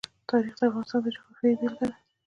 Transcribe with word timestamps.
تاریخ 0.29 0.53
د 0.59 0.61
افغانستان 0.69 0.99
د 1.03 1.07
جغرافیې 1.15 1.57
بېلګه 1.59 1.85
ده. 1.89 1.95